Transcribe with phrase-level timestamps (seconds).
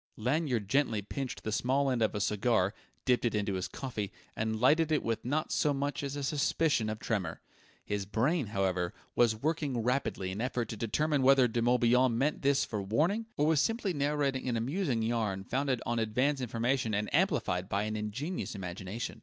[0.17, 2.73] Lanyard gently pinched the small end of a cigar,
[3.05, 6.89] dipped it into his coffee, and lighted it with not so much as a suspicion
[6.89, 7.39] of tremor.
[7.85, 12.65] His brain, however, was working rapidly in effort to determine whether De Morbihan meant this
[12.65, 17.69] for warning, or was simply narrating an amusing yarn founded on advance information and amplified
[17.69, 19.19] by an ingenious imagination.